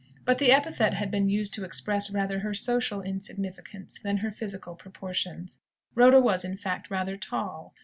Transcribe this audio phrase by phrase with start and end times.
[0.25, 4.73] But the epithet had been used to express rather her social insignificance, than her physical
[4.73, 5.59] proportions.
[5.93, 7.75] Rhoda was, in fact, rather tall.